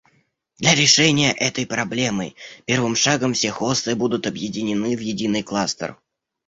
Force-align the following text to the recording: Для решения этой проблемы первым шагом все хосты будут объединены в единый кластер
Для 0.57 0.73
решения 0.73 1.31
этой 1.31 1.67
проблемы 1.67 2.33
первым 2.65 2.95
шагом 2.95 3.33
все 3.35 3.51
хосты 3.51 3.93
будут 3.95 4.25
объединены 4.25 4.97
в 4.97 4.99
единый 4.99 5.43
кластер 5.43 5.95